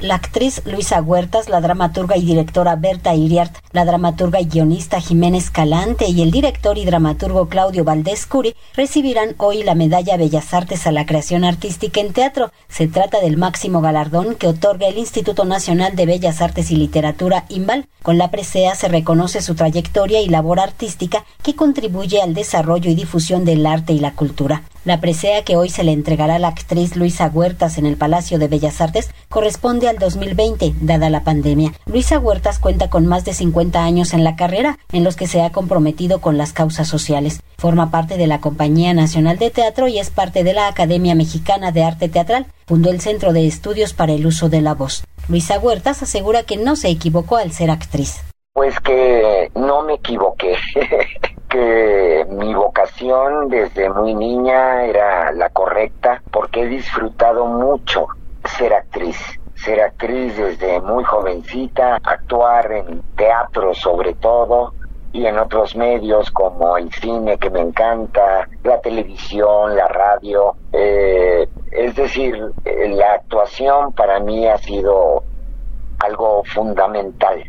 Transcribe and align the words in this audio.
La 0.00 0.16
actriz 0.16 0.62
Luisa 0.66 1.00
Huertas, 1.00 1.48
la 1.48 1.60
dramaturga 1.60 2.16
y 2.16 2.24
directora 2.24 2.76
Berta 2.76 3.14
Iriart, 3.14 3.56
la 3.76 3.84
dramaturga 3.84 4.40
y 4.40 4.46
guionista 4.46 5.02
Jiménez 5.02 5.50
Calante 5.50 6.08
y 6.08 6.22
el 6.22 6.30
director 6.30 6.78
y 6.78 6.86
dramaturgo 6.86 7.50
Claudio 7.50 7.84
Valdés 7.84 8.24
Curi 8.24 8.54
recibirán 8.74 9.34
hoy 9.36 9.62
la 9.64 9.74
medalla 9.74 10.16
Bellas 10.16 10.54
Artes 10.54 10.86
a 10.86 10.92
la 10.92 11.04
creación 11.04 11.44
artística 11.44 12.00
en 12.00 12.14
teatro. 12.14 12.50
Se 12.68 12.88
trata 12.88 13.20
del 13.20 13.36
máximo 13.36 13.82
galardón 13.82 14.34
que 14.34 14.46
otorga 14.46 14.88
el 14.88 14.96
Instituto 14.96 15.44
Nacional 15.44 15.94
de 15.94 16.06
Bellas 16.06 16.40
Artes 16.40 16.70
y 16.70 16.76
Literatura 16.76 17.44
IMBAL. 17.50 17.86
Con 18.02 18.16
la 18.16 18.30
presea 18.30 18.74
se 18.74 18.88
reconoce 18.88 19.42
su 19.42 19.54
trayectoria 19.54 20.22
y 20.22 20.28
labor 20.30 20.58
artística 20.58 21.26
que 21.42 21.54
contribuye 21.54 22.22
al 22.22 22.32
desarrollo 22.32 22.90
y 22.90 22.94
difusión 22.94 23.44
del 23.44 23.66
arte 23.66 23.92
y 23.92 23.98
la 23.98 24.14
cultura. 24.14 24.62
La 24.86 25.00
presea 25.00 25.42
que 25.42 25.56
hoy 25.56 25.68
se 25.68 25.82
le 25.82 25.90
entregará 25.90 26.36
a 26.36 26.38
la 26.38 26.46
actriz 26.46 26.94
Luisa 26.94 27.26
Huertas 27.26 27.76
en 27.76 27.86
el 27.86 27.96
Palacio 27.96 28.38
de 28.38 28.46
Bellas 28.46 28.80
Artes 28.80 29.10
corresponde 29.28 29.88
al 29.88 29.98
2020, 29.98 30.74
dada 30.80 31.10
la 31.10 31.24
pandemia. 31.24 31.72
Luisa 31.86 32.20
Huertas 32.20 32.60
cuenta 32.60 32.88
con 32.88 33.04
más 33.04 33.24
de 33.24 33.34
50 33.34 33.65
años 33.74 34.14
en 34.14 34.24
la 34.24 34.36
carrera, 34.36 34.78
en 34.92 35.04
los 35.04 35.16
que 35.16 35.26
se 35.26 35.42
ha 35.42 35.50
comprometido 35.50 36.20
con 36.20 36.38
las 36.38 36.52
causas 36.52 36.88
sociales. 36.88 37.42
Forma 37.58 37.90
parte 37.90 38.16
de 38.16 38.26
la 38.26 38.40
Compañía 38.40 38.94
Nacional 38.94 39.38
de 39.38 39.50
Teatro 39.50 39.88
y 39.88 39.98
es 39.98 40.10
parte 40.10 40.44
de 40.44 40.52
la 40.52 40.68
Academia 40.68 41.14
Mexicana 41.14 41.72
de 41.72 41.84
Arte 41.84 42.08
Teatral. 42.08 42.46
Fundó 42.66 42.90
el 42.90 43.00
Centro 43.00 43.32
de 43.32 43.46
Estudios 43.46 43.94
para 43.94 44.12
el 44.12 44.26
Uso 44.26 44.48
de 44.48 44.60
la 44.60 44.74
Voz. 44.74 45.04
Luisa 45.28 45.58
Huertas 45.58 46.02
asegura 46.02 46.44
que 46.44 46.56
no 46.56 46.76
se 46.76 46.88
equivocó 46.88 47.36
al 47.36 47.52
ser 47.52 47.70
actriz. 47.70 48.22
Pues 48.52 48.78
que 48.80 49.50
no 49.54 49.82
me 49.82 49.94
equivoqué. 49.94 50.56
que 51.48 52.26
mi 52.28 52.54
vocación 52.54 53.48
desde 53.48 53.88
muy 53.90 54.14
niña 54.14 54.84
era 54.84 55.32
la 55.32 55.50
correcta 55.50 56.22
porque 56.30 56.62
he 56.62 56.66
disfrutado 56.66 57.46
mucho 57.46 58.06
ser 58.44 58.72
actriz. 58.72 59.16
Ser 59.56 59.80
actriz 59.80 60.36
desde 60.36 60.80
muy 60.80 61.02
jovencita, 61.04 61.96
actuar 62.02 62.72
en 62.72 63.02
teatro 63.16 63.74
sobre 63.74 64.14
todo 64.14 64.72
y 65.12 65.26
en 65.26 65.38
otros 65.38 65.74
medios 65.76 66.30
como 66.30 66.76
el 66.76 66.92
cine 66.92 67.38
que 67.38 67.50
me 67.50 67.60
encanta, 67.60 68.46
la 68.62 68.80
televisión, 68.80 69.74
la 69.74 69.88
radio. 69.88 70.56
Eh, 70.72 71.48
es 71.72 71.96
decir, 71.96 72.36
la 72.64 73.12
actuación 73.14 73.92
para 73.92 74.20
mí 74.20 74.46
ha 74.46 74.58
sido 74.58 75.24
algo 76.00 76.42
fundamental 76.44 77.42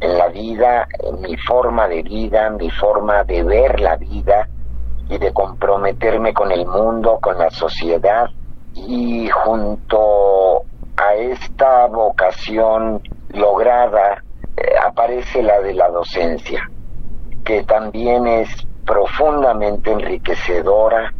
en 0.00 0.18
la 0.18 0.28
vida, 0.28 0.88
en 0.98 1.20
mi 1.20 1.36
forma 1.36 1.86
de 1.86 2.02
vida, 2.02 2.50
mi 2.50 2.70
forma 2.70 3.22
de 3.22 3.44
ver 3.44 3.80
la 3.80 3.96
vida 3.96 4.48
y 5.08 5.16
de 5.16 5.32
comprometerme 5.32 6.34
con 6.34 6.50
el 6.50 6.66
mundo, 6.66 7.18
con 7.22 7.38
la 7.38 7.50
sociedad. 7.50 8.26
Y 8.74 9.28
junto 9.28 10.51
esta 11.14 11.86
vocación 11.86 13.00
lograda 13.30 14.22
eh, 14.56 14.62
aparece 14.84 15.42
la 15.42 15.60
de 15.60 15.74
la 15.74 15.88
docencia, 15.88 16.68
que 17.44 17.62
también 17.64 18.26
es 18.26 18.48
profundamente 18.84 19.92
enriquecedora. 19.92 21.12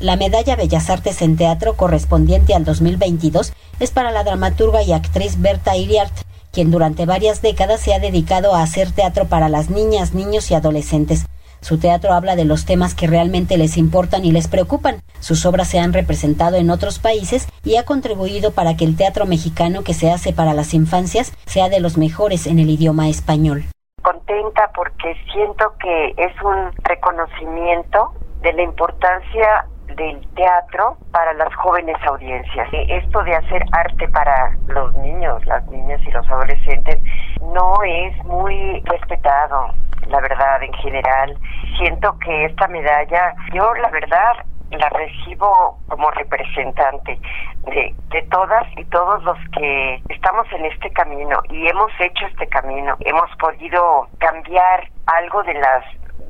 La 0.00 0.16
medalla 0.16 0.56
Bellas 0.56 0.90
Artes 0.90 1.22
en 1.22 1.36
Teatro 1.36 1.74
correspondiente 1.74 2.54
al 2.54 2.64
2022 2.64 3.52
es 3.80 3.90
para 3.90 4.10
la 4.10 4.24
dramaturga 4.24 4.82
y 4.82 4.92
actriz 4.92 5.40
Berta 5.40 5.76
Iriart, 5.76 6.12
quien 6.52 6.70
durante 6.70 7.06
varias 7.06 7.42
décadas 7.42 7.80
se 7.80 7.94
ha 7.94 7.98
dedicado 7.98 8.54
a 8.54 8.62
hacer 8.62 8.90
teatro 8.92 9.26
para 9.26 9.48
las 9.48 9.70
niñas, 9.70 10.14
niños 10.14 10.50
y 10.50 10.54
adolescentes. 10.54 11.26
Su 11.64 11.78
teatro 11.78 12.12
habla 12.12 12.36
de 12.36 12.44
los 12.44 12.66
temas 12.66 12.94
que 12.94 13.06
realmente 13.06 13.56
les 13.56 13.78
importan 13.78 14.26
y 14.26 14.32
les 14.32 14.48
preocupan. 14.48 14.96
Sus 15.20 15.46
obras 15.46 15.66
se 15.66 15.78
han 15.78 15.94
representado 15.94 16.56
en 16.56 16.68
otros 16.68 16.98
países 16.98 17.48
y 17.64 17.76
ha 17.76 17.86
contribuido 17.86 18.50
para 18.52 18.76
que 18.76 18.84
el 18.84 18.98
teatro 18.98 19.24
mexicano 19.24 19.82
que 19.82 19.94
se 19.94 20.10
hace 20.10 20.34
para 20.34 20.52
las 20.52 20.74
infancias 20.74 21.32
sea 21.46 21.70
de 21.70 21.80
los 21.80 21.96
mejores 21.96 22.46
en 22.46 22.58
el 22.58 22.68
idioma 22.68 23.08
español. 23.08 23.64
Contenta 24.02 24.70
porque 24.74 25.16
siento 25.32 25.72
que 25.80 26.08
es 26.18 26.34
un 26.42 26.70
reconocimiento 26.82 28.12
de 28.42 28.52
la 28.52 28.62
importancia 28.62 29.64
del 29.96 30.20
teatro 30.34 30.98
para 31.12 31.32
las 31.32 31.54
jóvenes 31.54 31.96
audiencias. 32.06 32.68
Esto 32.72 33.22
de 33.22 33.36
hacer 33.36 33.64
arte 33.72 34.06
para 34.08 34.54
los 34.66 34.94
niños, 34.96 35.42
las 35.46 35.64
niñas 35.68 36.00
y 36.06 36.10
los 36.10 36.28
adolescentes 36.28 37.00
no 37.40 37.82
es 37.84 38.24
muy 38.24 38.82
respetado, 38.84 39.72
la 40.08 40.20
verdad, 40.20 40.62
en 40.62 40.72
general. 40.74 41.36
Siento 41.78 42.16
que 42.18 42.46
esta 42.46 42.68
medalla, 42.68 43.34
yo 43.52 43.74
la 43.74 43.88
verdad 43.90 44.32
la 44.70 44.88
recibo 44.88 45.78
como 45.88 46.10
representante 46.10 47.18
de, 47.66 47.94
de 48.10 48.22
todas 48.22 48.64
y 48.76 48.84
todos 48.86 49.22
los 49.22 49.38
que 49.56 50.02
estamos 50.08 50.46
en 50.52 50.64
este 50.64 50.90
camino 50.90 51.38
y 51.48 51.68
hemos 51.68 51.92
hecho 52.00 52.26
este 52.26 52.46
camino, 52.48 52.96
hemos 53.00 53.30
podido 53.38 54.08
cambiar 54.18 54.88
algo 55.06 55.42
de 55.44 55.54
las 55.54 55.84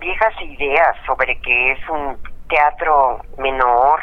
viejas 0.00 0.32
ideas 0.42 0.96
sobre 1.06 1.38
que 1.40 1.72
es 1.72 1.88
un 1.88 2.16
teatro 2.48 3.20
menor, 3.38 4.00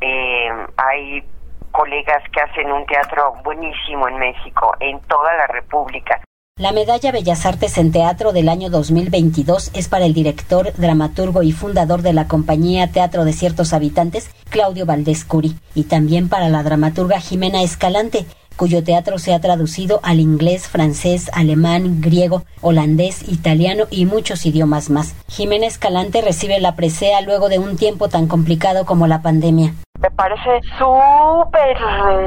eh, 0.00 0.50
hay 0.76 1.24
colegas 1.70 2.22
que 2.30 2.40
hacen 2.40 2.70
un 2.70 2.86
teatro 2.86 3.34
buenísimo 3.42 4.08
en 4.08 4.18
México, 4.18 4.74
en 4.80 5.00
toda 5.02 5.34
la 5.36 5.46
República. 5.46 6.20
La 6.58 6.70
medalla 6.70 7.12
Bellas 7.12 7.46
Artes 7.46 7.78
en 7.78 7.92
Teatro 7.92 8.32
del 8.32 8.50
año 8.50 8.68
2022 8.68 9.70
es 9.72 9.88
para 9.88 10.04
el 10.04 10.12
director, 10.12 10.74
dramaturgo 10.76 11.42
y 11.42 11.50
fundador 11.50 12.02
de 12.02 12.12
la 12.12 12.28
compañía 12.28 12.92
Teatro 12.92 13.24
de 13.24 13.32
Ciertos 13.32 13.72
Habitantes, 13.72 14.28
Claudio 14.50 14.84
Valdés 14.84 15.24
Curi, 15.24 15.56
y 15.74 15.84
también 15.84 16.28
para 16.28 16.50
la 16.50 16.62
dramaturga 16.62 17.20
Jimena 17.20 17.62
Escalante, 17.62 18.26
cuyo 18.56 18.84
teatro 18.84 19.18
se 19.18 19.32
ha 19.32 19.40
traducido 19.40 20.00
al 20.02 20.20
inglés, 20.20 20.68
francés, 20.68 21.30
alemán, 21.32 22.02
griego, 22.02 22.44
holandés, 22.60 23.26
italiano 23.28 23.86
y 23.90 24.04
muchos 24.04 24.44
idiomas 24.44 24.90
más. 24.90 25.14
Jiménez 25.28 25.78
Calante 25.78 26.20
recibe 26.20 26.60
la 26.60 26.76
presea 26.76 27.22
luego 27.22 27.48
de 27.48 27.60
un 27.60 27.78
tiempo 27.78 28.10
tan 28.10 28.26
complicado 28.26 28.84
como 28.84 29.06
la 29.06 29.22
pandemia. 29.22 29.74
Me 30.02 30.10
parece 30.10 30.60
súper 30.78 31.78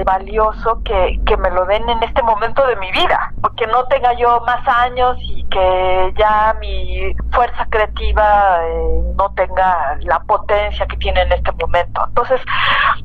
valioso 0.05 0.81
que, 0.83 1.19
que 1.25 1.35
me 1.35 1.51
lo 1.51 1.65
den 1.65 1.89
en 1.89 2.01
este 2.03 2.23
momento 2.23 2.65
de 2.65 2.77
mi 2.77 2.89
vida, 2.91 3.33
porque 3.41 3.67
no 3.67 3.85
tenga 3.87 4.13
yo 4.13 4.39
más 4.45 4.65
años 4.65 5.17
y 5.19 5.43
que 5.49 6.13
ya 6.17 6.55
mi 6.59 7.13
fuerza 7.31 7.65
creativa 7.69 8.65
eh, 8.65 9.13
no 9.17 9.29
tenga 9.33 9.97
la 10.01 10.19
potencia 10.21 10.85
que 10.87 10.95
tiene 10.97 11.21
en 11.23 11.33
este 11.33 11.51
momento. 11.51 12.01
Entonces, 12.07 12.41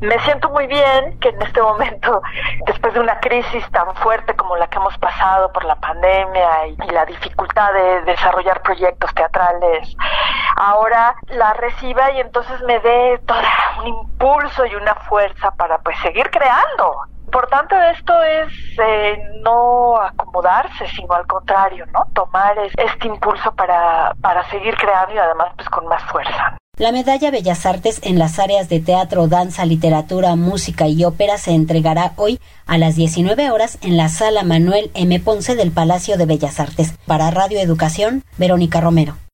me 0.01 0.19
siento 0.21 0.49
muy 0.51 0.69
bien 0.69 1.19
que 1.19 1.31
en 1.31 1.43
este 1.43 1.61
momento, 1.61 2.23
después 2.67 2.95
de 2.95 3.01
una 3.01 3.19
crisis 3.19 3.69
tan 3.73 3.93
fuerte 3.97 4.35
como 4.37 4.57
la 4.57 4.69
que 4.69 4.79
hemos 4.79 4.97
pasado 4.99 5.53
por 5.53 5.65
la 5.65 5.75
pandemia 5.77 6.69
y, 6.69 6.77
y 6.89 6.91
la 6.93 7.05
dificultad 7.07 7.73
de 7.73 8.03
desarrollar 8.03 8.63
proyectos 8.63 9.13
teatrales, 9.15 9.97
ahora 10.57 11.17
la 11.29 11.55
reciba 11.55 12.13
y 12.13 12.21
entonces 12.21 12.61
me 12.63 12.79
dé 12.81 13.19
todo 13.27 13.39
un 13.81 13.87
impulso 13.89 14.60
y 14.67 14.75
una 14.75 14.95
fuerza 14.95 15.51
para 15.53 15.79
pues 15.79 15.97
seguir 16.03 16.31
creando. 16.31 16.95
Importante 17.25 17.75
de 17.77 17.91
esto 17.93 18.23
es 18.23 18.53
eh, 18.83 19.19
no 19.43 19.97
acomodarse, 20.01 20.87
sino 20.89 21.15
al 21.15 21.27
contrario, 21.27 21.87
¿no? 21.93 22.05
Tomar 22.13 22.57
este 22.77 23.07
impulso 23.07 23.53
para, 23.53 24.13
para 24.21 24.43
seguir 24.51 24.75
creando 24.77 25.15
y 25.15 25.19
además 25.19 25.53
pues 25.57 25.69
con 25.69 25.87
más 25.87 26.03
fuerza. 26.11 26.57
La 26.81 26.93
medalla 26.93 27.31
Bellas 27.31 27.67
Artes 27.67 28.01
en 28.05 28.19
las 28.19 28.39
áreas 28.39 28.71
de 28.71 28.81
teatro, 28.81 29.29
danza, 29.29 29.67
literatura, 29.67 30.35
música 30.35 30.89
y 30.89 31.05
ópera 31.05 31.37
se 31.37 31.51
entregará 31.51 32.13
hoy 32.17 32.41
a 32.67 32.79
las 32.79 32.97
19 32.97 33.51
horas 33.51 33.77
en 33.83 33.99
la 33.99 34.09
sala 34.09 34.45
Manuel 34.45 34.91
M. 34.95 35.21
Ponce 35.21 35.57
del 35.57 35.73
Palacio 35.73 36.17
de 36.17 36.25
Bellas 36.25 36.59
Artes. 36.59 36.95
Para 37.07 37.31
Radio 37.31 37.61
Educación, 37.61 38.25
Verónica 38.39 38.81
Romero. 38.81 39.21